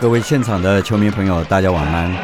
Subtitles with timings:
[0.00, 2.14] 各位现场的球迷朋友，大家晚安，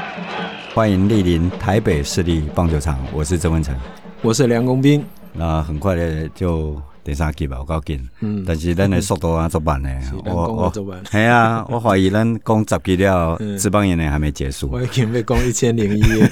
[0.74, 3.74] 欢迎莅临台北市立棒球场，我是曾文成，
[4.20, 5.02] 我是梁公斌。
[5.32, 8.00] 那很快的就第三集吧，我告诉你。
[8.20, 9.88] 嗯，但是咱的速度啊，做慢呢。
[10.24, 10.72] 我我。
[11.10, 14.68] 系 啊，我怀疑咱讲十集了， 职棒一年还没结束。
[14.70, 16.30] 我已经被讲一千零一夜。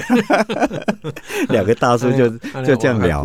[1.48, 2.28] 两个大叔就
[2.64, 3.24] 就这样聊。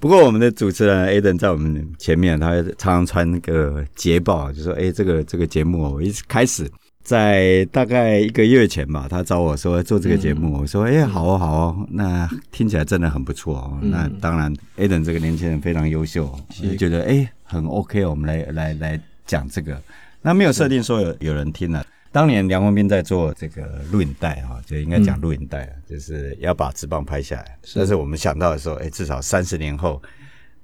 [0.00, 6.68] 不过我们的主持人 Aden 在我们前面，他常常穿那个捷报，就说：“哎，这个这个节目我一开始。”
[7.02, 16.26] 在大概一个月前吧，他找我说做这个节目，我说：“哎，好哦，好哦，那听起来真的很不错哦。”那当然，Aden 这个年轻人非常优秀，
[16.62, 19.80] 我就觉得哎很 OK，我们来来来讲这个。
[20.22, 21.84] 那没有设定说有有人听了。
[22.12, 27.58] 当年梁文斌在做这个录影带哈，就应该讲录影带，就是要把职棒拍下来。
[27.74, 30.00] 但是我们想到的时候，哎，至少三十年后。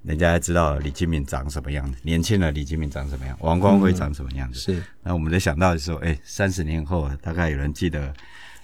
[0.06, 4.70] 人家还知道李金敏长什么样子，年轻的李金敏长什么样，王光辉长什么样子。
[4.70, 8.14] 嗯、是，那我们就想到的时候，哎，三十年后大概有人记得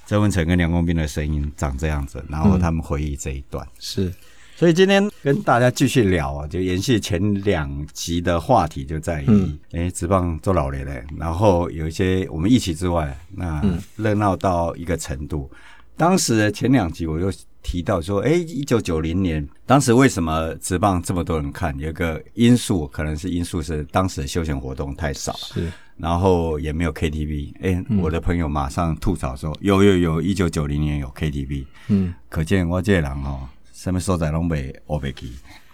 [0.07, 3.67] 曾文成跟梁公斌的声音长这样子，然后他们回忆这一段。
[3.67, 4.15] 嗯、是，
[4.55, 9.27] 所以今天跟大家继续聊啊，就延续前两集的话题，就在于，
[9.73, 13.61] 哎、嗯，职棒做老年人，然后有一些我们一起之外，那
[13.97, 15.51] 热闹到一个程度。
[15.53, 15.59] 嗯、
[15.97, 17.33] 当时前两集我又。
[17.63, 21.79] 提到说，哎，一九九零年，当时为什么职棒这么多人看？
[21.79, 27.55] 有一个因素，可能是因素是当时的休闲活动太少，是，然后也没有 KTV。
[27.63, 31.65] 哎，我的朋友马上吐槽说，有有有，一九九零年有 KTV。
[31.89, 35.29] 嗯，可见我这个人哦，什么所在拢袂乌白去。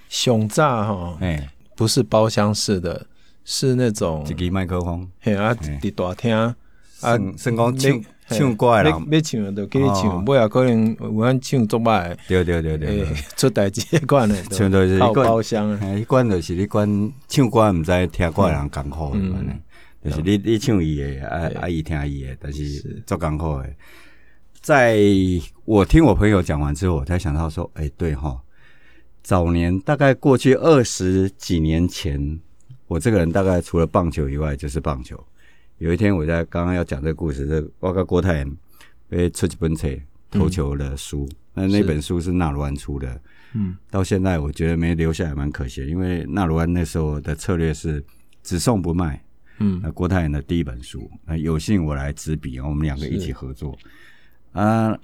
[0.08, 3.06] 熊炸哈，哎，不是包厢式的，
[3.44, 6.54] 是那种一支麦克风，嘿啊，在大厅啊，
[7.36, 8.04] 声光清。
[8.28, 12.16] 唱歌的人，要唱就给你唱，不要可能有人唱作歹。
[12.28, 15.94] 对对对对，出代志一关的，唱都是包包厢啊。
[15.94, 19.20] 一关就是你关唱歌，唔知听歌的人艰苦的，
[20.04, 23.70] 就是你你唱伊的，啊啊伊听伊的，但是做艰苦的。
[24.60, 24.98] 在
[25.64, 28.38] 我听我朋友讲完之后，我才想到说，哎，对哈，
[29.22, 32.38] 早年大概过去二十几年前，
[32.86, 35.18] 我这个人大概除了棒球以外就是棒球。
[35.78, 38.44] 有一天，我在刚刚要讲这个故事，这我跟郭泰
[39.08, 39.88] 被出几本册
[40.28, 43.20] 投球的书，嗯、那那本书是纳鲁安出的，
[43.54, 48.04] 嗯，到现在我觉得没留下也，蛮可惜，因为纳鲁安那时候的策略是
[48.42, 49.22] 只送不卖，
[49.60, 54.98] 嗯，那郭泰的第一本书，那有幸我来执笔，我们两个一起合作，是啊，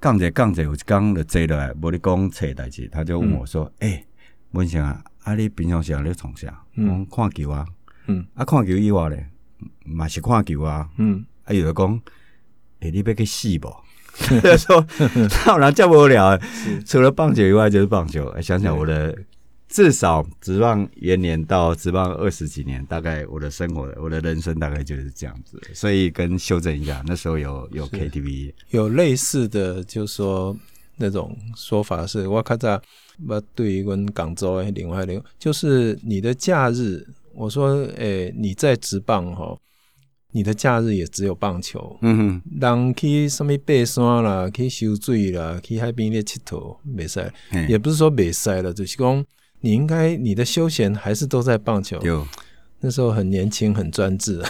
[0.00, 4.06] 杠者杠者，我刚的坐落来，无你讲册代志，他就问我说，哎、嗯欸，
[4.52, 6.64] 文祥啊，啊你平常时咧从啥？
[6.76, 7.66] 嗯，看球啊，
[8.06, 9.28] 嗯，啊看球以外咧。
[9.84, 12.00] 嘛是看球啊，嗯，啊有的讲，
[12.80, 13.74] 哎，你要去死不？
[14.56, 14.86] 说，
[15.44, 16.40] 当然叫不了，
[16.86, 18.34] 除了棒球以外就是棒球。
[18.40, 19.14] 想想我的
[19.68, 25.60] 至少职棒元年到职棒二十几年，大概我的生活，我的人生大概就是这样子。
[25.74, 30.56] 所以跟修正一下，那时候有有 KTV，有类似的，就是说
[30.96, 32.80] 那种说法是，我看在
[33.28, 37.06] 我对于跟广州的另外一个，就是你的假日。
[37.36, 39.56] 我说，诶、欸，你在职棒哈，
[40.32, 41.98] 你的假日也只有棒球。
[42.00, 47.32] 嗯哼，人去什么爬山啦，去修水啦，去海边咧佚佗，没赛。
[47.50, 49.24] 嘿也不是说没赛了，就是讲
[49.60, 52.00] 你应该你的休闲还是都在棒球。
[52.02, 52.26] 有，
[52.80, 54.42] 那时候很年轻，很专制。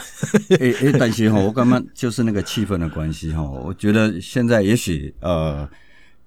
[0.50, 5.68] 诶诶，但是哈，我刚刚就是那个气氛的关系哈，我觉得现在也许呃。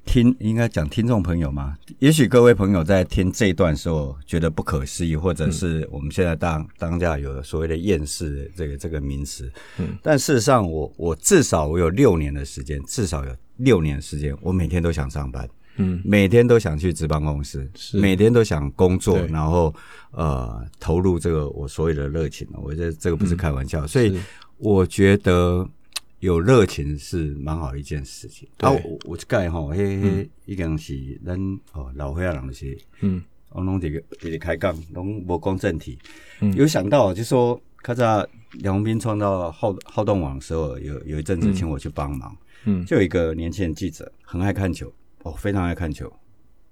[0.09, 9.52] 听应该讲听众朋友嘛，也许各位朋友在听这一段时候觉得不可思议，或者是我们现在当当下有所谓的厌世这个这个名词。
[9.78, 18.00] 嗯，但事实上我，我我至少我有六年的时间，至少有六年的时间，我每天都想上班，嗯，每天都想去值班公司，是。
[18.00, 19.72] 每天都想工作，然后
[20.09, 22.47] 呃投入这个我所有的热情。
[22.53, 24.20] 我觉得这个不是开玩笑，嗯、所以
[24.58, 25.70] 我觉得。
[26.19, 28.47] 有热情是蛮好的一件事情。
[28.57, 28.69] 对。
[28.69, 31.40] 啊，我我盖吼，嘿嘿，已经是咱
[31.72, 35.97] 哦老岁仔人的些，嗯，我拢这个这个开讲，拢无讲正题。
[36.41, 38.28] 嗯，有想到就说，看在
[38.59, 42.35] 梁文斌创造好好动网的时候，有有一阵子请我去帮忙，
[42.66, 44.93] 嗯，就有一个年轻人记者，很爱看球，
[45.23, 46.11] 哦，非常爱看球。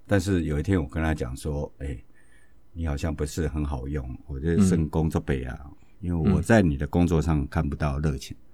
[0.05, 2.05] 但是有一天我跟他讲说，哎、欸，
[2.73, 5.57] 你好像不是很好用，我觉得是工作背啊，
[6.01, 8.35] 因为我在你的工作上看不到热情。
[8.35, 8.46] 嗯，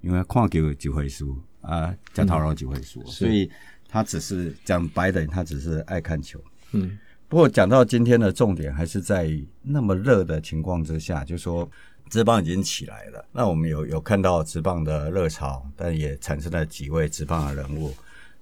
[0.00, 3.50] 因为看球几回输啊，加套牢几回输，嗯、所以
[3.88, 6.40] 他只是讲白的，他只是爱看球。
[6.72, 6.98] 嗯，
[7.28, 9.30] 不过讲到今天的重点，还是在
[9.62, 11.68] 那么热的情况之下，就说
[12.08, 13.24] 职棒已经起来了。
[13.32, 17.92] 那我们有有看到职棒的热潮，但也产生了几位职棒的人物。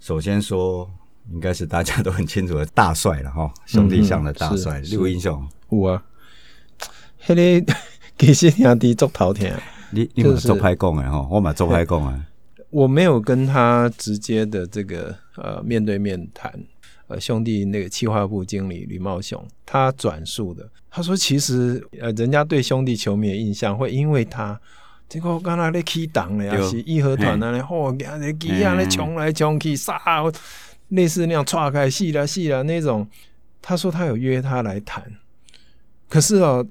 [0.01, 0.91] 首先说
[1.33, 5.49] 应该是大家都很清楚的大帅了哈，兄弟上的大帅，六英雄。
[5.71, 6.05] 有啊，
[7.25, 7.35] 迄
[7.65, 7.75] 个
[8.19, 9.59] 其实兄弟做头天，
[9.95, 12.27] 你你们做派工的哈，我们做派工啊。
[12.71, 16.53] 我没有跟他直接的这个呃面对面谈，
[17.07, 24.61] 呃兄弟那个企划部经理吕茂雄他转述的，他说其实呃人家对兄弟球迷的印象会因为他
[25.09, 29.97] 结果刚才在起档了呀，是义和团那里嚯，给那机啊那冲来冲去杀，
[30.89, 33.07] 类似那样岔开戏了戏了那种。
[33.63, 35.03] 他说他有约他来谈，
[36.09, 36.67] 可是哦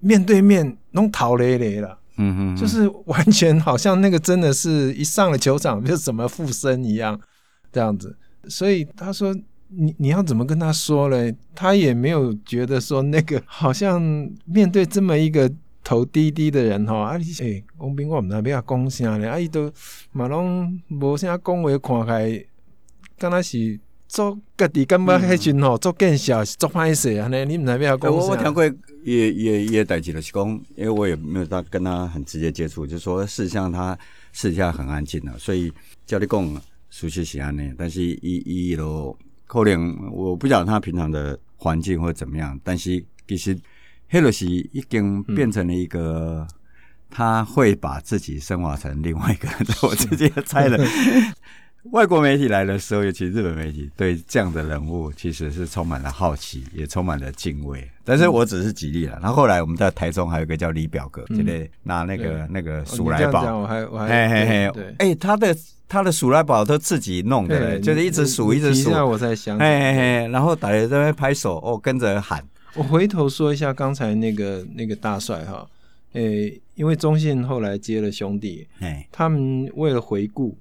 [0.00, 1.98] 面对面弄逃雷雷了。
[2.16, 7.20] 嗯嗯，就是完全好像那个真的是一上了球场就怎么附身一样
[7.72, 8.16] 这样子，
[8.48, 9.34] 所以他说
[9.68, 11.34] 你你要怎么跟他说嘞？
[11.54, 14.00] 他也没有觉得说那个好像
[14.44, 15.50] 面对这么一个
[15.82, 19.30] 头低低的人哈，啊你哎，工兵我们那边啊讲啥呢？
[19.30, 19.72] 啊伊都
[20.12, 22.44] 马龙无啥讲话看开，
[23.18, 23.78] 刚开始。
[24.08, 28.16] 做家己感觉迄阵吼，做见笑是做歹势安尼，你毋知要讲啥？
[28.16, 28.64] 我我听过
[29.04, 33.98] 也也也代志就是讲，因为我也没有他跟他很直接接触，就是说事实上他
[34.32, 35.72] 私下很安静的，所以
[36.06, 39.16] 叫你讲熟悉是安尼，但是伊伊咯
[39.46, 43.56] 可能我不晓得他平常的环境或怎么样，但是其实
[44.10, 46.46] 迄个是已经变成了一个，
[47.10, 50.78] 他会把自己升华成另外一个人， 我直接猜了。
[51.92, 57.88] 外国媒体来的时候，尤其日本媒体对这样的人物，其实是充满了好奇，也充满了敬畏。
[58.04, 59.18] 但是我只是举例了。
[59.20, 65.56] 然后后来我们在台中还有一个叫李表哥，就得拿那个那个鼠来宝，我还我还嘿嘿嘿，对，哎，他的
[65.88, 68.90] 他的鼠来宝都自己弄的，就是一直数一直数。
[69.08, 72.44] 我在想，嘿嘿嘿，然后大家在那拍手，哦，跟着喊。
[72.74, 75.66] 我回头说一下刚才那个那个大帅哈，
[76.12, 80.56] 诶，因为中信后来接了兄弟，哎，他们为了回顾。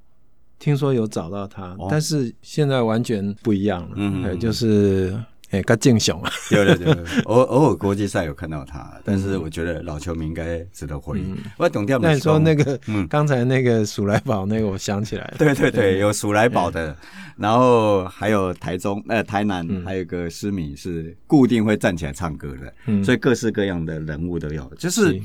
[0.57, 3.89] 听说有找到他，哦、但是现在完全不一样了。
[3.95, 5.15] 嗯，嗯，就是
[5.51, 11.23] 哎，跟敬雄啊，对对对，偶偶尔国际赛有看到他，但是我觉得老球迷应该值得回忆。
[11.23, 11.99] 嗯、我懂掉。
[11.99, 15.35] 那你说那个，嗯，刚才那个鼠来宝那个，我想起来了。
[15.37, 16.95] 对对对，有鼠来宝的，
[17.37, 25.11] 然后还有台中呃台南，还有一个诗敏是固定会站起来唱歌的，嗯，所以各式各样的人物都有，就是。
[25.11, 25.21] 是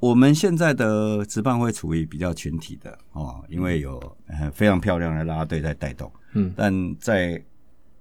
[0.00, 4.00] 我们现在的职棒会处于比较群体的哦，因为有
[4.52, 6.10] 非常漂亮的啦啦队在带动。
[6.32, 7.40] 嗯，但在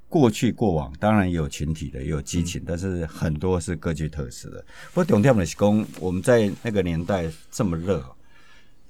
[0.08, 4.66] 过去过往，当然也有群体的，也有激情，嗯、但是很多是各具特色的。
[4.94, 8.04] 不过重点的是讲，我们在那个年代这么热，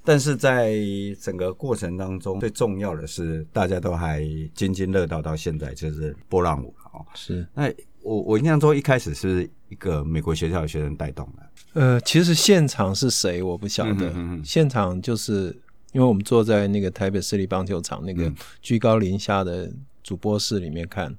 [0.04, 0.78] 但是在
[1.20, 4.24] 整个过程当中，最重要的是大家都还
[4.54, 7.04] 津津乐道到现在，就是波浪舞哦。
[7.16, 7.70] 是，那
[8.02, 11.44] 我我印象中一开始是一个美国学校的学生带动的。
[11.74, 14.10] 呃，其实现场是谁我不晓得。
[14.10, 15.56] 嗯、哼哼现场就是
[15.92, 18.32] 因为我们坐在那个台北市立棒球场那个
[18.62, 19.72] 居高临下的
[20.04, 21.16] 主播室里面看，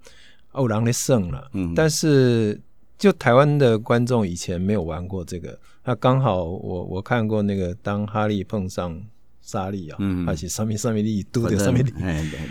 [0.52, 1.48] 欧狼的胜了。
[1.52, 2.60] 嗯，但是
[2.98, 9.00] 就台湾的观众以前没有玩过这个，那刚好我我看过那个当哈利碰上
[9.40, 11.84] 沙利啊，嗯哼，还是上面上面利都的上面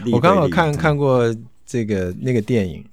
[0.05, 1.35] 利，我刚好看看过
[1.65, 2.83] 这个那个电影，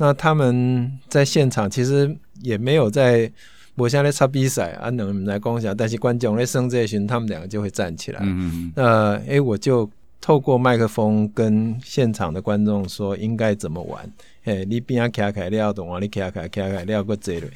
[0.00, 3.30] 那他们在现场其实也没有在。
[3.76, 8.20] 我现在在插比赛啊，能来共享，但是观众在生这一群，他们两个就会站起来。
[8.22, 9.88] 嗯那哎、呃，我就
[10.20, 14.12] 透过麦克风跟现场的观众说应该怎么玩。
[14.44, 15.98] 哎，你边啊卡卡廖懂啊？
[15.98, 17.48] 你卡卡卡卡廖个这类。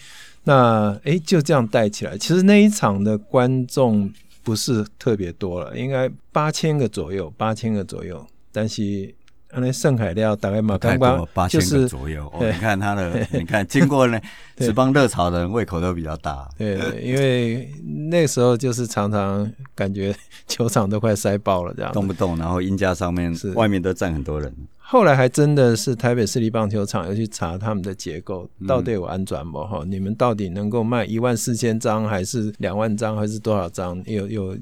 [0.45, 2.17] 那哎，就这样带起来。
[2.17, 4.11] 其实那一场的观众
[4.43, 8.25] 不是特别多了，应该八千个左右，八千个左右。
[8.51, 9.15] 但是。
[9.57, 12.33] 那盛海料大概嘛，刚刚八千个左右。
[12.41, 14.21] 你看他的， 你看经过呢，
[14.57, 16.49] 职棒热潮的人胃口都比较大。
[16.59, 17.69] 对，因为
[18.11, 20.15] 那时候就是常常感觉
[20.47, 24.55] 球场都快塞爆了，这样动不动，然后音架上面是外面都站很多人。
[24.79, 29.65] 后来还真的是台北市立棒球场要去查他们的结构，到底有安转不？
[29.65, 34.03] 哈，你们到底能够卖一万四千张，还是两万张，还是多少张？
[34.07, 34.57] 有有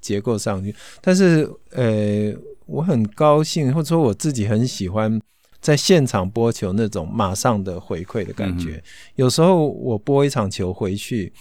[0.00, 2.34] 结构上去，但是呃。
[2.66, 5.20] 我很高兴，或者说我自己很喜欢
[5.60, 8.74] 在现场播球那种马上的回馈的感觉。
[8.76, 8.82] 嗯、
[9.16, 11.32] 有时候我播一场球回去，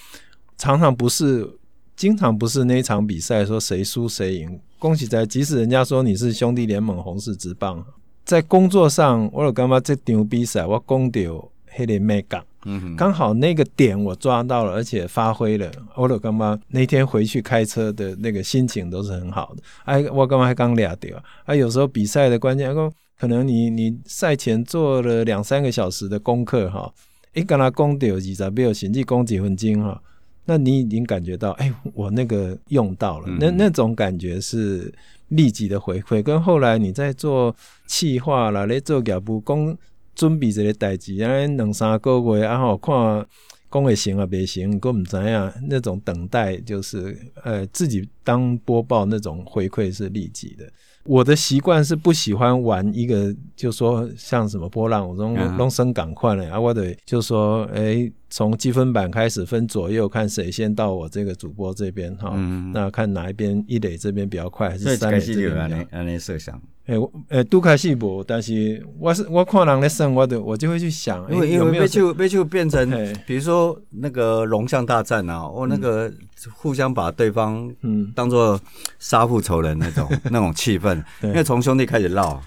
[0.58, 1.48] 常常不是，
[1.96, 4.60] 经常不是那一场比赛说谁输谁赢。
[4.78, 7.84] 恭喜在，即使人家说你是兄弟联盟红四之棒，
[8.24, 12.44] 在工作上我有干嘛这场比赛我讲到黑点没讲。
[12.66, 15.72] 嗯，刚好那个点我抓到了，而且发挥了。
[15.96, 16.60] 我了干嘛？
[16.70, 19.62] 那天回去开车的那个心情都是很好的。
[19.84, 21.22] 哎，我干嘛还刚俩掉？
[21.44, 22.74] 啊，有时候比赛的关键，
[23.20, 26.92] 可能你你赛前做了两三个小时的功课哈，
[27.34, 30.02] 一跟他攻掉几场，没有甚至攻几分钟哈，
[30.46, 34.92] 那你已经感觉到，哎、欸，我那个用到了，嗯、那那种感觉是
[35.28, 37.56] 立即的回馈，跟后来你在做
[37.86, 39.78] 气化啦，你做业务讲
[40.16, 43.26] 准备一个代志，然后两三个月，啊吼看
[43.70, 50.66] 讲会行啊，别行，根本怎样，那种等待就是，呃，自己当播报那种回馈是立即的。
[51.04, 56.60] 我的习惯是不喜欢玩一个，就说像什么波浪，我拢拢升赶快嘞啊！
[56.60, 62.32] 我得就说，诶、欸，从积分板开始分左右，看谁先到我这个主播这边哈。
[62.74, 65.88] 那看哪一边一垒这边比较快，还是三垒这边比较快？
[65.92, 66.62] 按你设想。
[66.88, 72.86] 诶、欸，诶，都开始无，但是我是我看人咧算，我的我就会去想，因为因为被就被就变成，
[73.26, 76.12] 比如说那个龙象大战啊，我、嗯、那个
[76.56, 78.60] 互相把对方嗯当做
[79.00, 82.42] 杀父仇人那种、嗯、 那种气氛，因为从兄弟开始闹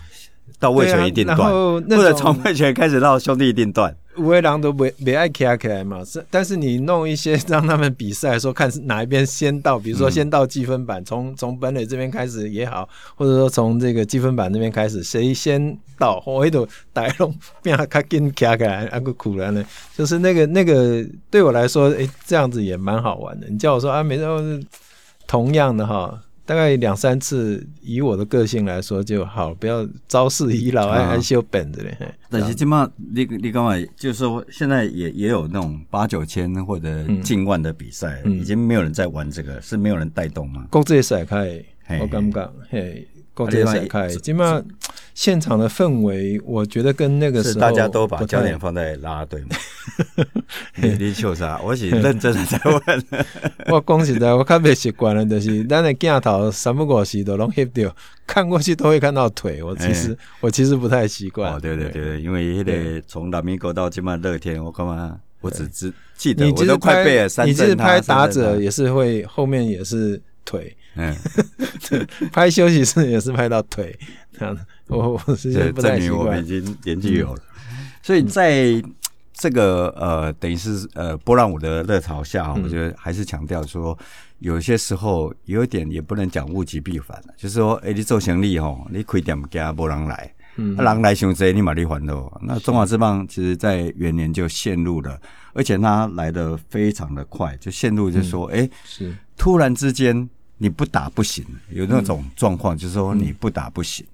[0.61, 3.97] 到魏权一定断，或者从魏权开始闹兄弟一定断。
[4.19, 19.65] 五位狼都没没爱卡起来嘛，是，但是你弄一些让他们比赛说看是哪一边先到，比如说先到积分板，从从、嗯、本垒这边开始也好，或者说从这个积分板那边开始，谁先到，我一头带龙变他卡紧卡起来，那个苦了呢，
[19.97, 23.47] 就是那个那个对我来说，诶、欸，这样子也蛮好玩的。
[23.49, 24.67] 你叫我说啊，没事
[25.27, 26.21] 同样的哈。
[26.49, 31.95] 大概两三次，以我的个性来说就好，不要招式已老，还还修本子嘞。
[32.31, 40.67] 但是起码你你刚才就是说，现在也也有那种八九千或者近万的比赛，嗯、已经没有人在玩这个，嗯、是没有人带动吗？
[40.71, 41.63] 国际赛开，
[42.01, 43.07] 我感觉嘿。
[43.35, 44.61] 国际赛开，起码
[45.19, 49.49] 现场的氛围，我觉得跟那个时候大家都把焦点放在拉拉队嘛。
[50.77, 51.61] 你你笑啥？
[51.61, 53.05] 我是认真的在问。
[53.67, 57.93] 我讲实在，我看没习惯了，就是咱的镜头三不五时都拢翕掉，
[58.29, 59.61] 看过去都会看到腿。
[59.61, 61.53] 我其实我其实不太习惯。
[61.53, 65.19] 哦，对对对，因为那个从南米沟到今晚乐天，我干嘛？
[65.41, 70.77] 我只只记得，我都快背了三是拍打者也是会后面也是腿。
[70.95, 71.13] 嗯，
[72.33, 73.97] 拍休息室也是拍到腿
[74.37, 74.63] 这样子，
[74.97, 75.53] 我我是。
[75.73, 77.43] 证明我们已经年纪有了，
[78.03, 78.83] 所以在
[79.33, 83.97] 这个呃，等于是呃波浪舞的热潮下，我觉得还是强调说，
[84.39, 92.33] 有些时候有一点也不能讲物极必反，就是说，哎，你做生意吼，你亏点家波浪来，嗯，人来伤济，你马力还喽。
[92.43, 95.21] 那中华之棒其实在元年就陷入了，
[95.53, 100.29] 而且它来得非常的快，就陷入就是说，哎，是突然之间。
[100.61, 104.05] 你不打不行，有那种状况，就是说你不打不行，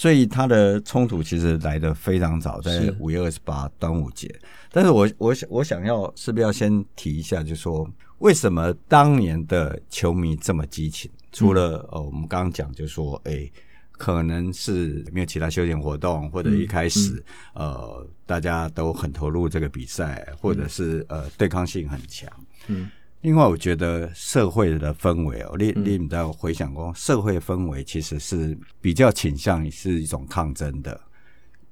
[0.00, 4.34] 所以他的冲突其实来得非常早，在五月二十八端午节。
[4.72, 7.86] 但是我我想我想要是不是要先提一下，就是说
[8.20, 11.10] 为什么当年的球迷这么激情？
[11.32, 13.52] 除了呃，我们刚刚讲，就是说，诶，
[13.90, 22.26] 可能是没有其他休闲活动，或者一开始呃大家都很投入这个比赛，或者是呃对抗性很强，
[22.68, 22.90] 嗯。
[23.22, 30.98] 另外，我觉得社会的氛围哦，你你在回想过，社会氛围其实是比较倾向是一种抗争的。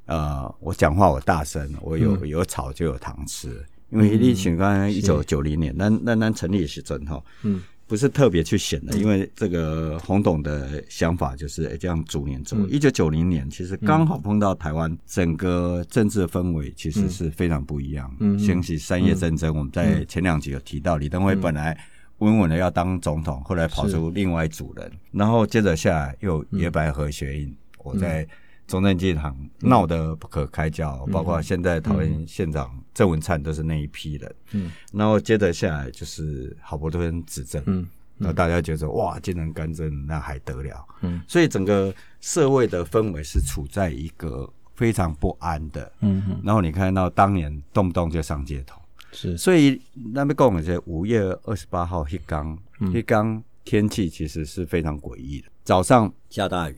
[0.05, 7.63] 呃，我讲话我大声，我有有吵就有糖吃，因为你想刚刚一九九零年，那那那成立的时阵哈，嗯。
[7.89, 12.55] 不是特别去选的，因为这个洪董的想法就是这样逐年走。
[12.69, 18.15] 一九九零年其实刚好碰到台湾整个政治氛围其实是非常不一样。
[18.21, 21.77] 嗯，掀起三叶战争，我们在前两集有提到，李登辉本来
[22.19, 28.29] 稳稳的要当总统，后来跑出另外一组人，然后接着下来又野百合学运，我在。
[28.69, 34.35] 中正纪念堂闹得不可开交，嗯、包括现在桃园县长郑文灿都是那一批人。
[34.53, 40.87] 嗯，然后接着下来就是郝柏村执政，嗯，然后大家觉得哇，竟然干政，那还得了？
[41.01, 45.91] 嗯，所以整个社会的氛围是处在一个非常不安的。
[46.01, 46.23] 嗯。
[46.27, 48.79] 哼，然后你看到当年动不动就上街头，
[49.13, 49.81] 是，所以
[50.13, 52.57] 那边讲的是五月二十八号黑刚，
[52.93, 56.77] 黑刚天气其实是非常诡异的，早上下大雨，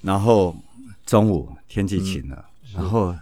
[0.00, 0.54] 然后。
[1.12, 3.14] 中午天气晴了，嗯、然后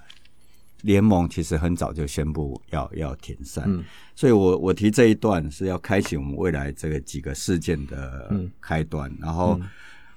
[0.83, 3.83] 联盟其实很早就宣布要要停赛，嗯、
[4.15, 8.31] 所以我我提这一段是要开启我们未来这个几个事件的
[8.61, 9.61] 开端，嗯、然后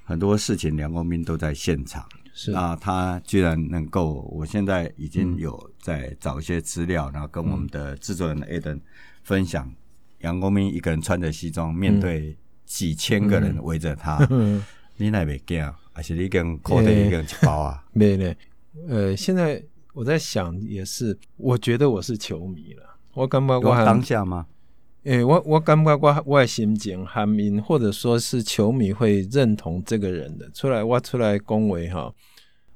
[0.04, 2.52] 很多事情梁公斌都在现场，是。
[2.52, 8.80] 啊，他居然能够，我现在已经有在找一些资料，然后跟我们的制作人 Adam
[9.24, 9.74] 分享，
[10.20, 12.38] 梁公斌一个人穿着西装，面对
[12.68, 14.64] 几千个人围着他，嗯 嗯、
[15.04, 15.74] 你那边惊？
[15.92, 17.84] 还是你跟口袋一个人包啊？
[17.94, 18.34] 没呢。
[18.88, 19.62] 呃，现在
[19.94, 22.84] 我在想，也是，我觉得我是球迷了。
[23.14, 24.48] 我感觉我当下吗？
[25.04, 32.12] 诶、欸，我我感觉我我的心情含因，或者说是球迷会认同这个人的出来，我出来恭维哈。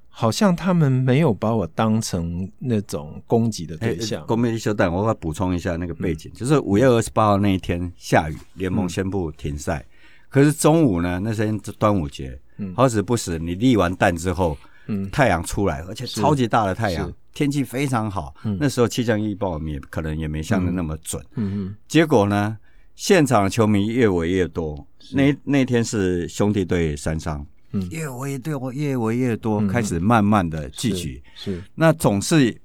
[0.09, 4.25] 好像他们没有把我当成那种攻击的对象。
[4.25, 9.79] 公民修但我要补充一下那个背景，嗯、就是五月二十八号那一天下雨，联盟宣布停赛。
[9.79, 9.93] 嗯、
[10.29, 14.57] 可是中午呢，那天端午节，嗯、好死不死，你立完蛋之后，
[14.87, 18.33] 嗯，太阳出来，而且超级大的太阳，天气非常好。
[18.43, 21.23] 嗯、那时候气象预报也可能也没像的那么准。
[21.35, 21.65] 嗯嗯。
[21.67, 22.57] 嗯结果呢，
[22.95, 24.85] 现场的球迷越围越多。
[25.13, 27.45] 那那天是兄弟队三商。
[27.73, 31.21] 嗯，越围越多，越围越多，开始慢慢的聚集。
[31.35, 32.55] 是，那总是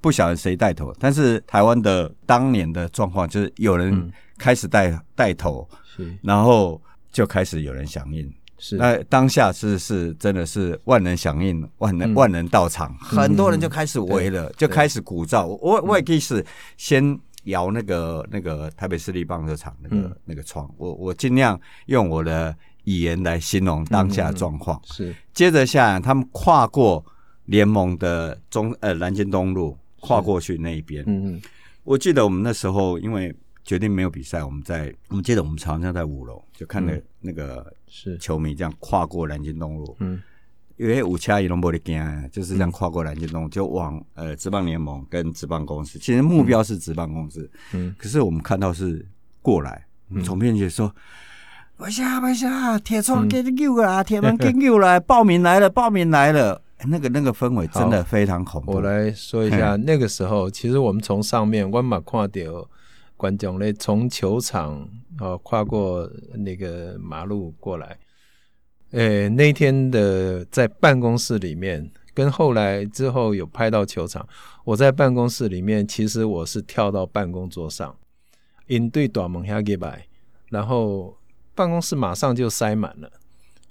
[0.00, 4.08] 不晓得谁带头，但是台湾的当年的状况就是有人
[4.38, 6.80] 开始带带头，是，然后
[7.16, 8.30] 就开始有人响应。
[8.58, 15.46] 是，那当下是是真的是万人响应，万人万人到场，很多人就开始围了，就开始鼓噪。
[15.46, 16.44] 我我也可以是
[16.76, 22.54] 先摇那个那个台北市立棒球场那个那个窗，我我尽量用我的。
[22.86, 27.04] 语言来形容当下状况、嗯、是，接着下来，他们跨过
[27.46, 31.02] 联盟的中呃南京东路，跨过去那一边。
[31.08, 31.42] 嗯嗯，
[31.82, 33.34] 我记得我们那时候因为
[33.66, 39.96] 决定没有比赛，我们在我们记得我们常常在五楼就看着那个是球迷这样跨过南京东路。
[39.98, 40.22] 嗯，
[40.76, 47.50] 因为五掐一龙玻璃镜就是这样跨过南京东路，就往呃职棒联盟跟职棒公司，其实目标是职棒公司。
[47.74, 49.04] 嗯，可是我们看到是
[49.42, 49.84] 过来，
[50.24, 50.94] 总编辑说。
[51.76, 58.72] 不下不下，铁窗给你救了，铁门给你救了，报名来了，报名来了，那个那个氛围真的非常恐怖。
[58.72, 62.68] 我来说一下，那个时候其实我们从上面我嘛看到
[63.16, 67.98] 观众嘞，从球场哦跨过那个马路过来。
[68.90, 74.26] 诶，那天的在办公室里面，跟后来之后有拍到球场，
[74.64, 77.96] 我在办公室里面，其实我是跳到办公桌上，
[78.66, 80.06] 应对大门下给摆，
[80.50, 81.16] 然后。
[81.56, 83.10] 办公室马上就塞满了。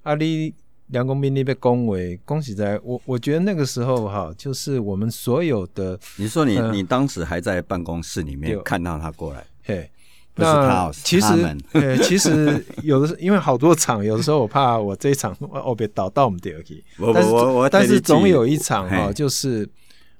[0.01, 0.55] 阿里
[0.88, 6.00] 梁公斌那边恭维，恭喜在我，我觉得那个时候哈，就是我们所有的。
[6.18, 9.89] 你说你、呃、你当时还在办公室里面看到他过来，嘿，
[10.36, 11.27] 那其实
[11.74, 17.30] 呃，其实有的是因为好多场，有的时候我怕我这一场哦别倒到我们第二期，但是
[17.72, 19.68] 但是总有一场哈，就是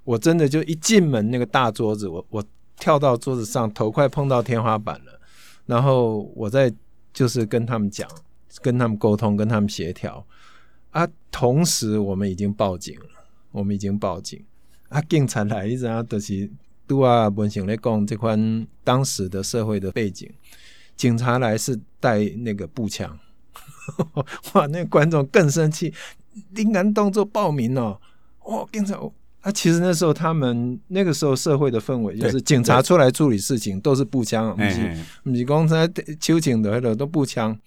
[0.04, 2.44] 我真的就一进门那个大桌子，我我
[2.80, 5.20] 跳到桌子上，头快碰到天花板了，
[5.66, 6.74] 然后我在。
[7.16, 8.06] 就是跟他们讲，
[8.62, 10.22] 跟他们沟通，跟他们协调
[10.96, 11.08] 啊。
[11.29, 13.05] 同时，我们已经报警了，
[13.51, 14.42] 我们已经报警
[14.88, 15.01] 啊。
[15.01, 16.50] 警察来，你知道，就是
[16.88, 20.31] 都啊，文雄来讲这款当时的社会的背景。
[20.96, 23.20] 警察来是带那个步枪，
[24.53, 25.94] 哇，那个观众更生气，
[26.51, 28.00] 你敢当作报名哦？
[28.46, 28.98] 哇，警察。
[29.42, 35.86] 啊，其实那时候他们那个时候社会的氛围就是警察出来处理事情都是步枪，不是不是刚才
[36.20, 37.60] 秋瑾的那都步枪，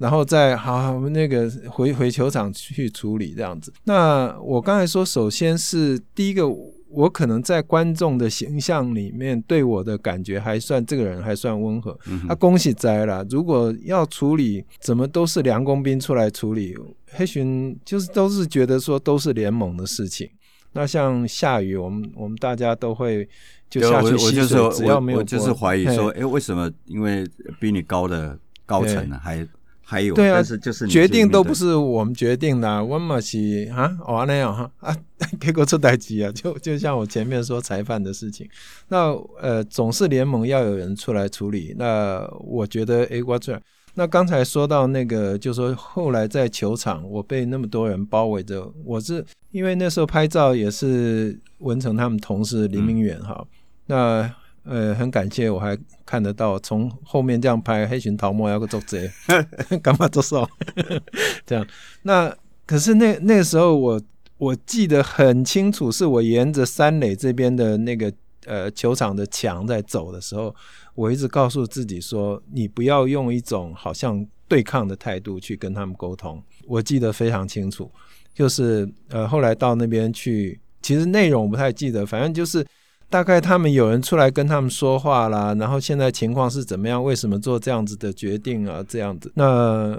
[0.00, 3.70] 然后再好好那个回回球场去处理这样子。
[3.84, 6.48] 那我刚才说，首先是第一个，
[6.88, 11.96] 我可能在观众的形象里面对我的感觉还算这个人还算温和。
[12.06, 13.22] 嗯、哼啊，恭喜灾了！
[13.28, 16.74] 如果要处理，怎么都是梁工兵出来处理，
[17.12, 20.30] 黑熊就是都是觉得说都是联盟的事情。
[20.72, 23.28] 那像下雨，我们我们大家都会
[23.68, 26.70] 就下去吸水，只要没有我就是怀疑说，哎，为什么？
[26.86, 27.28] 因为
[27.60, 29.46] 比你高的高层呢，还
[29.90, 34.96] 还有，对啊，但是就是决定都不是我们决定的，我们是啊，哦那样哈啊，
[35.40, 38.48] 结果出代机啊，就就像我前面说裁判的事情，
[38.86, 41.74] 那呃，总是联盟要有人出来处理。
[41.76, 43.60] 那我觉得，哎，我这。
[43.94, 53.46] 那刚才说到那个，就说后来在球场，我被那么多人包围着，我是因为那时候拍照也是文成他们同事林明远哈，嗯、
[53.86, 59.10] 那呃很感谢，我还看得到从后面这样拍黑熊桃木要个做贼，
[59.82, 60.48] 干嘛做少
[61.46, 61.66] 这样？
[62.02, 62.34] 那
[62.66, 64.00] 可是那那个时候我
[64.38, 68.12] 我记得很清楚，是我沿着三垒这边的那个
[68.46, 70.54] 呃球场的墙在走的时候。
[70.96, 76.42] 我一直告诉自己说，你不要用一种好像对抗的态度去跟他们沟通。
[76.66, 77.90] 我记得非常清楚，
[78.34, 82.66] 就是呃，后来到那边去，其实内容我不太记得，反正就是
[83.10, 88.82] 大概他们有人出来跟他们说话啦，然后现在情况是怎么样，为什么做这样子的决定啊？
[88.88, 89.98] 这样子，那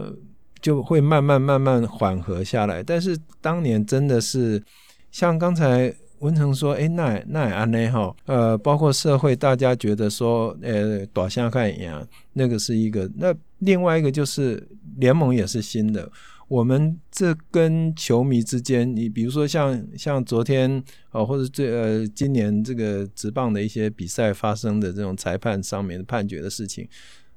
[0.62, 2.82] 就会慢慢慢慢缓和下来。
[2.82, 4.63] 但是当年真的是
[5.12, 5.93] 像刚才。
[6.21, 13.10] 文成说：“哎，那那也安内哈，呃，包括社会，大家觉得说，呃，短下看一样，那个是一个。
[13.15, 14.63] 那另外一个就是
[14.97, 16.08] 联盟也是新的，
[16.52, 20.70] 我们这跟球迷之间，你比如说像像昨天
[21.12, 26.86] 哦、呃，或者这呃今年这个职棒的一些比赛发生的这种裁判上面的判决的事情，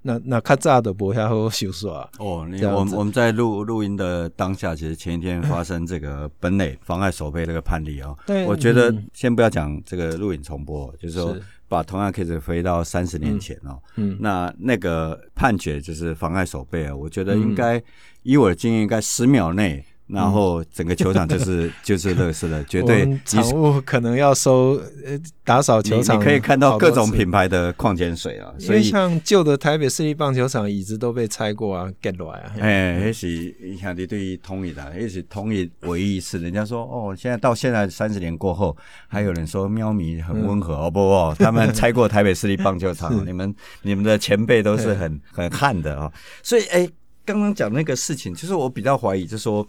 [0.03, 2.44] 那那较早都不遐好收煞哦。
[2.50, 8.18] 你我们我们在录录音的当下，其实前一天发生这个 本垒妨碍守备这个判例哦。
[8.27, 11.37] 对，我觉得先不要讲这个录影重播，嗯、就是说
[11.68, 13.79] 把同样 case 回到三十年前哦。
[13.94, 17.83] 嗯，那那个判决就是妨碍守备啊，我觉得应该、嗯、
[18.24, 19.84] 以我的经验，应该十秒内。
[20.06, 28.52] 然后整个球场就是 就是乐事了，绝对场务可能要收呃打扫球场，你可以看到各种品牌的矿泉水啊。
[28.58, 32.52] 所以像旧的台北市立棒球场椅子都被拆过啊，get 来啊。
[32.60, 36.38] 哎，那是兄弟对于统一的，那是统一唯一一次。
[36.38, 38.76] 人家说哦，现在到现在三十年过后，
[39.08, 46.12] 还有人说喵咪很温和哦，不不， 他们拆过台北市立棒球场， 你们你们的前辈都是很很悍的啊。
[46.42, 46.87] 所以哎，
[47.24, 49.66] 刚刚讲那个事情，其实我比较怀疑，就是说。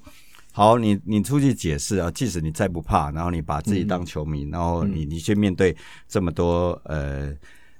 [0.58, 5.76] 好，你你出去解释啊，即使你再不怕，然后你把自己当球迷，嗯、然后你你去面对
[6.08, 7.36] 这么多呃，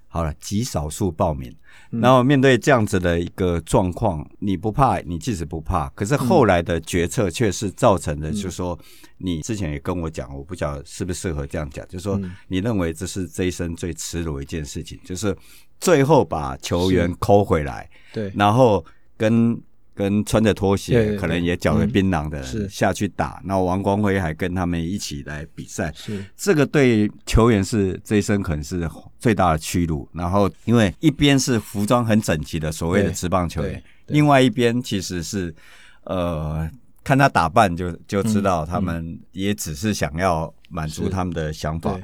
[0.10, 1.50] 好了，极少数暴民，
[1.92, 8.78] 嗯、然后面对这样子的一个状况，你不怕，你即使不怕，可是后来的决策却是造成的，就是说，
[9.20, 15.34] 你之前也跟我讲，我不晓得适不适合这样讲，就是说，你认为这是这一生最耻辱的一件事情，就是
[15.80, 18.86] 最后把球员抠回来，对，然后
[19.18, 19.62] 跟。
[19.98, 28.86] 跟穿着拖鞋，对对对，可能也脚会槟榔的人下去打，那王光辉还跟他们一起来比赛，是这个对球员是这一生可能是
[29.20, 30.06] 最大的屈辱。
[30.12, 35.56] 然后因为一边是服装很整齐的所谓的职棒球员，另外一边其实是
[36.04, 36.70] 呃
[37.02, 41.98] 看他打扮就就知道他们也只是想要满足他们的想法。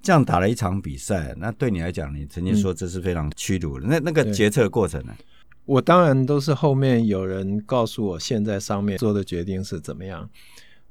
[0.00, 3.88] 这样打了一场比赛，那对你来讲，你曾经说这是非常屈辱的。
[3.88, 5.12] 那那个决策过程呢？
[5.66, 10.28] 我当然都是后面有人告诉我，现在上面做的决定是怎么样。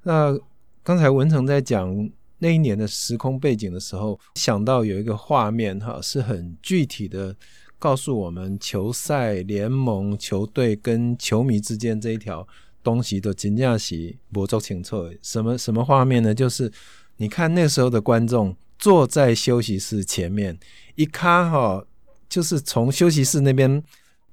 [0.02, 0.36] 那
[0.82, 2.10] 刚才文成在讲
[2.40, 7.36] 那一年的时空背景的时候，想到有一个画面哈，是很具体的
[7.78, 12.48] 告诉我们球赛、联盟、球队跟球迷之间这一条
[12.82, 15.08] 东西都尽量是不做清楚。
[15.22, 16.34] 什么什么画面呢？
[16.34, 16.72] 就是
[17.18, 20.58] 你看那时候的观众坐在休息室前面，
[20.96, 21.86] 一看哈，
[22.28, 23.84] 就是从休息室那边。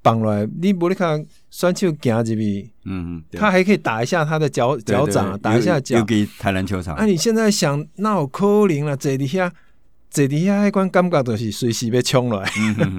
[0.03, 5.99] 绑来，你不你看，双手夹这边，嗯，他还可以打一下他的脚脚掌，打一下脚。
[5.99, 6.95] 又给台南球场。
[6.97, 9.53] 啊，你现在想，那有可能了，这底下，
[10.11, 12.51] 这底下那关感觉都是随时被冲来。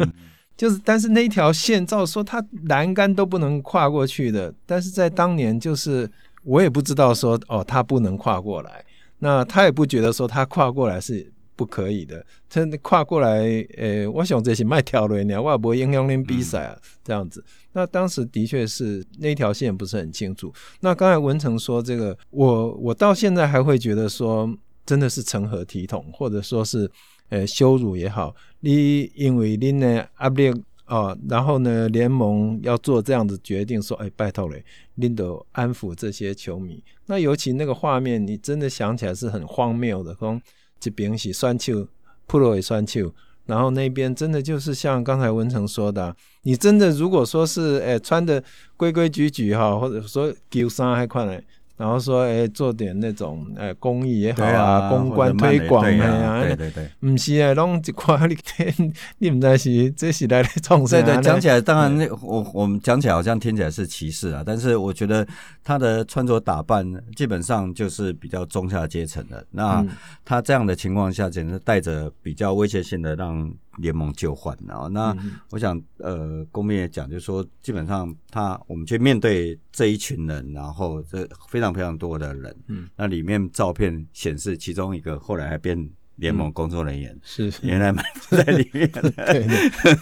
[0.55, 6.07] 就是，但是那条线，照说他栏杆都不能跨过去的，但是在当年，就是
[6.43, 8.85] 我也不知道说，哦，他不能跨过来，
[9.19, 11.31] 那他也不觉得说他跨过来是。
[11.61, 13.37] 不可以的，他跨过来，
[13.77, 17.43] 诶、欸，我想这是卖跳的，你 我也不会影响恁比赛啊，这样子。
[17.73, 20.51] 那当时的确是那条线不是很清楚。
[20.79, 24.51] 那刚才文成说这个，我我到现在还会觉得说，
[24.87, 26.89] 真的是成何体统，或者说是，
[27.29, 28.35] 呃，羞辱也好。
[28.61, 30.51] 你因为恁的压力
[30.85, 34.63] 啊，然后呢，联盟要做这样子决定，说，哎、欸，拜托嘞，
[34.97, 36.83] 恁都安抚这些球迷。
[37.05, 40.41] 那尤其那个画面，你真的想起来是很荒谬的，说。
[40.81, 41.87] 这边是选手，
[42.27, 43.13] 扑落也选手，
[43.45, 48.43] 然后那边真的就是像刚才文成说的，你真的如果说是诶、穿的
[48.75, 51.41] 规规矩矩哈，或者说球衫还款嘞。
[51.81, 61.03] 然后说，哎，做点那种，哎，公益也好啊，公关推广的呀，对对对，不是啊，拢一块你天，你们在是这是来创生。
[61.03, 65.27] 对对，讲起来，当然，那我我们讲起来好像听起来是歧视啊，但是我觉得
[65.63, 69.43] 他的穿着打扮基本上就是比较中下阶层的。
[69.49, 69.83] 那
[70.23, 73.51] 他这样的情况下，简直带着比较威胁性的让。
[73.77, 75.15] 联盟救换，然后那
[75.49, 85.89] 我想，呃，公明也讲，就是说，基本上他我们去面对这一群人，然后这非常非常多的人，嗯，那里面照片显示，其中一个后来还变。
[86.15, 89.45] 联盟工作人员、嗯、是原来埋伏在里面 的，对，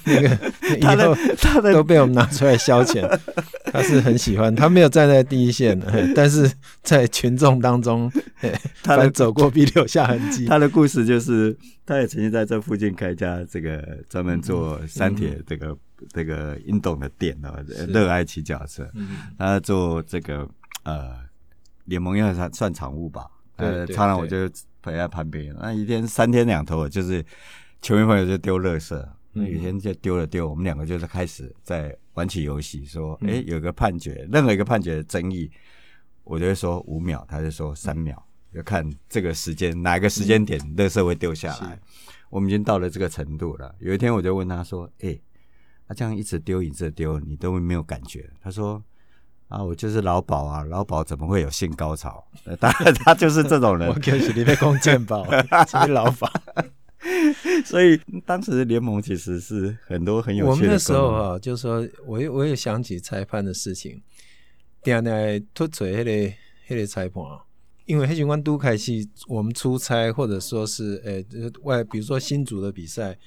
[0.06, 0.38] 那个
[0.82, 3.08] 他的他的都被我们拿出来消遣。
[3.72, 5.80] 他是很喜欢，他没有站在第一线，
[6.16, 8.12] 但是在群众当中，
[8.82, 10.48] 他的走过必留下痕迹。
[10.48, 15.78] 他的故事就是，他也曾经在这附近开一家这个专门做三铁这个、嗯、
[16.12, 18.90] 这个运动的店哦，热爱骑脚车。
[19.38, 20.50] 他做这个
[20.84, 21.12] 呃
[21.86, 24.50] 联盟要算算常务吧，呃，常常我就。
[24.82, 27.26] 陪在旁边，那一天三天两头就是
[27.82, 35.50] 球迷朋友就丢垃圾，那有一天就丢了丢，我们两个就是开始在玩起游戏，说，哎、欸，有个判决，任何一个判决的争议，
[36.24, 38.22] 我就会说五秒，他就说三秒，
[38.54, 41.80] 就看这个时间哪一个时间点垃圾会丢下来。
[42.30, 43.74] 我们已经到了这个程度了。
[43.80, 45.22] 有一天我就问他说，哎、欸，
[45.88, 48.30] 他这样一直丢一直丢，你都没有感觉？
[48.42, 48.84] 他说。
[49.50, 52.24] 啊，我就是老鸨啊，老鸨怎么会有性高潮？
[52.60, 53.90] 当然，他就是这种人。
[53.92, 55.26] 我就是你被攻健保，
[55.66, 56.32] 是劳保。
[57.66, 60.52] 所以当时的联盟其实是很多很有趣的。
[60.52, 64.00] 我们那时候啊，就是说我我也想起裁判的事情，
[64.84, 66.34] 点点突锤那个
[66.68, 67.24] 那个裁判，
[67.86, 68.92] 因为黑警官都开始
[69.28, 71.26] 我们出差或者说是诶
[71.64, 73.18] 外，比如说新组的比赛，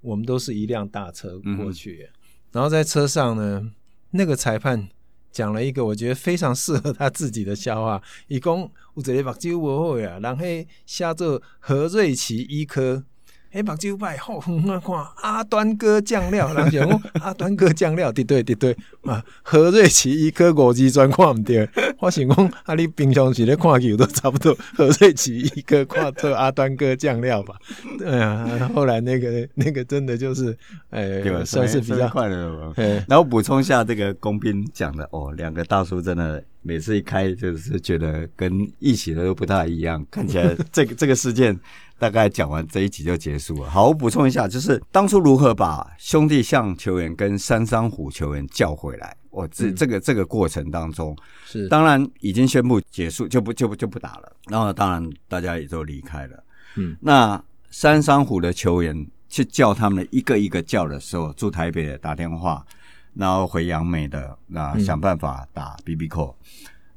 [0.00, 2.14] 我们都是一辆大车过去，嗯、
[2.52, 3.70] 然后在车上呢，
[4.10, 4.88] 那个裁判。
[5.30, 13.04] 讲了一个我觉得非常适合他自己的笑话， 伊讲有一个目睭无好呀，人迄写做何瑞奇医科。
[13.52, 27.56] 哎，目睭歹好，我看阿端哥酱料，人想讲阿端哥酱料，对对对对啊，何瑞奇一颗五字全看唔着，我想讲啊，你平常时咧看球都差不多，何瑞奇一颗看做阿端哥酱料吧？
[27.98, 30.56] 对啊，后来那个那个真的就是，
[30.90, 32.72] 哎、欸，算是比较快的了。
[33.08, 41.58] 然后补充一下这个工兵讲的哦，两个大叔真的每次一开就是觉得跟一起的都不大一样，看起来这个这个事件。
[42.00, 43.68] 大概讲完这一集就结束了。
[43.68, 49.14] 好，我补充一下，就是当初如何把兄弟象球员跟三山虎球员叫回来。
[49.28, 54.32] 我这、嗯、这个这个过程当中，是当然已经宣布结束，就不就不就不打了。
[54.48, 56.42] 然后当然大家也都离开了。
[56.76, 62.64] 嗯，那三山虎的球员去叫他们一个一个叫的时候，住台北的打电话，
[63.12, 66.34] 然后回杨梅的那想办法打 BB Call。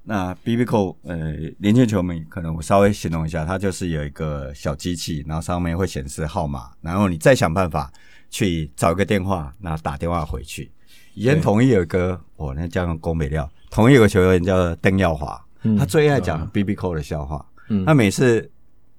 [0.06, 7.92] 那 BB Call，呃，年轻球迷可能我稍微形容一下，它就是有一个小机器，然后上面会显示号码，然后你再想办法
[8.30, 10.70] 去找一个电话，那打电话回去。
[11.14, 17.46] 以前统一有一个，哦，那叫宫美料，统一有个球员叫邓耀华，嗯、他最爱讲 BB Call 的笑话。
[17.70, 18.52] 嗯，他每次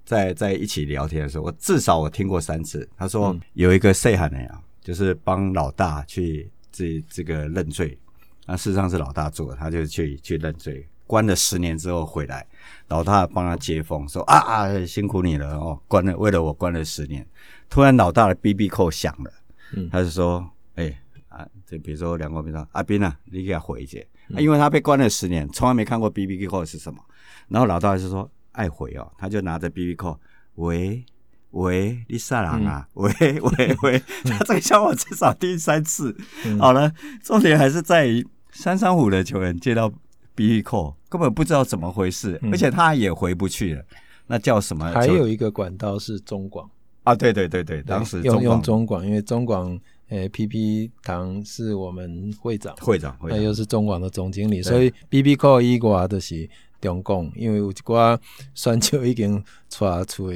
[0.07, 2.89] 在在一起聊天的时候，我至少我听过三次。
[2.97, 7.99] 他说有一个 C 喊的呀，就是帮老大去这这个认罪，
[8.47, 10.89] 那事实上是老大做的，他就去去认罪。
[11.07, 12.47] 关了十年之后回来，
[12.89, 17.27] 老大帮他接风，说啊啊辛苦你了哦，关了为了我关了十年。
[17.69, 19.31] 突然老大的 BB Call 响了，
[19.75, 27.01] 嗯，他就说，哎、欸、啊，就比如说梁国斌说阿斌啊，你给他回一下，嗯啊，因为他被关了十年，从来没看过 BB Call 是什么。
[27.49, 30.19] 然后老大就说爱回哦，他就拿着 BB Call，
[30.55, 31.05] 喂
[31.51, 32.89] 喂，你啥人啊？
[32.95, 36.17] 嗯、喂喂喂， 他这个笑话至少听三次。
[36.45, 39.93] 嗯、好了，重点还是在于三三五的球员接到。
[40.35, 43.85] BB Call 根本不知道怎么回事，嗯、而且他也回不去了。
[44.27, 44.91] 那叫什么？
[44.93, 46.69] 还有一个管道是中广
[47.03, 56.49] 啊，对对对对，当时用用中广，因为中广诶，PP 堂是我们会长，会长，会长，他又是中广的总经理，所以 BB Call 以外都是
[56.81, 58.19] 中共，因为有一寡
[58.55, 60.33] 选手已经出出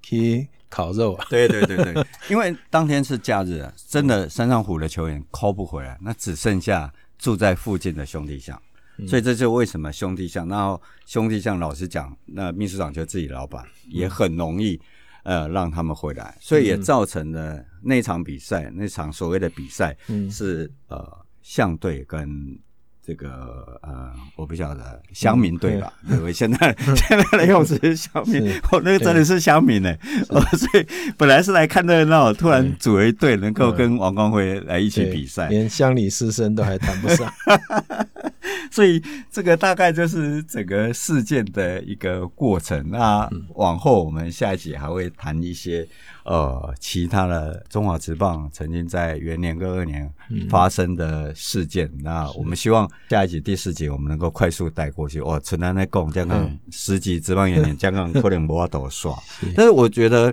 [0.00, 1.26] 去烤肉啊。
[1.28, 8.60] 对对对对，因为当天是假日啊，真的山上虎的球员 call 不回来，那只剩下住在附近的兄弟象。
[9.06, 14.80] 所以这就为什么兄弟像，然后兄弟像老实讲，那秘书长就自己老板也很容易
[15.22, 19.96] 呃让他们回来，所以也造成了那场比赛，那场所谓的比赛
[20.30, 22.58] 是呃象队跟。
[23.06, 25.92] 这个呃，我不晓得乡民队吧？
[26.08, 29.94] 因为、嗯、现在 现在的用词是乡民，哦，那个真的是乡民呢。
[30.30, 30.86] 哦，所以
[31.18, 37.30] 本来是来看热闹，突然组一队，能够跟王光辉来一起比赛，连乡里师生都还谈不上。
[38.70, 42.84] 所以这个大概就是整个事件的一个过程。
[42.90, 45.86] 那往后我们下一集还会谈一些。
[46.24, 50.10] 呃，其他的中华职棒曾经在元年跟二年
[50.48, 55.20] 发生的事件，嗯、那我们希望下一集第四集我们能够快速带过去。
[55.20, 59.14] 哦，陈南在讲，香港十级职棒元年，香港可能无法度刷。
[59.54, 60.32] 但是我觉得，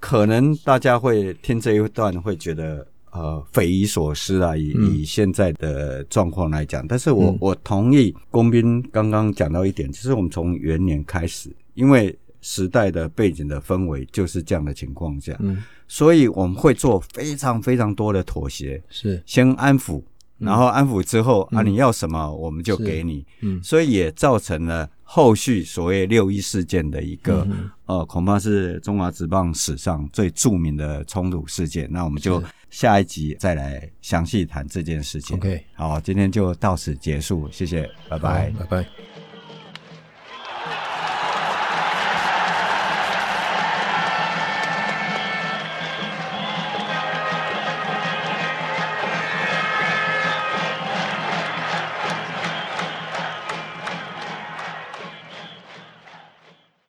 [0.00, 2.86] 可能大家会听这一段会觉得
[3.18, 6.86] 呃匪夷所思啊，以以现在的状况来讲。
[6.86, 12.16] 但是我我同意工兵刚刚讲到一点，就是我们从元年开始，因为。
[12.40, 19.20] 时代的背景的氛围就是这样的情况下，嗯，所以我们会做非常非常多的妥协，是。
[19.26, 20.00] 先安抚，
[20.38, 31.88] 然后安抚之后、嗯、啊，你要什么我们就给你，嗯，所以也造成了后续所谓六一事件的一个、嗯、呃，恐怕是中华职棒史上最著名的冲突事件。
[31.90, 35.36] 那我们就下一集再来详细谈这件事情。
[35.36, 38.86] OK，好，今天就到此结束，谢谢，拜拜，拜拜。